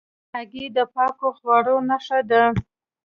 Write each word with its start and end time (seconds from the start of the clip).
هګۍ 0.33 0.65
د 0.75 0.77
پاکو 0.93 1.27
خواړو 1.37 1.75
نښه 1.89 2.19
ده. 2.29 2.43